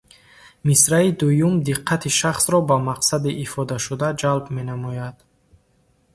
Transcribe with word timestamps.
Мисраи 0.67 1.09
дуюм 1.19 1.55
диққати 1.67 2.09
шахсро 2.19 2.57
ба 2.69 2.75
мақсади 2.89 3.31
ифодашуда 3.43 4.07
ҷалб 4.21 4.45
менамояд. 4.57 5.15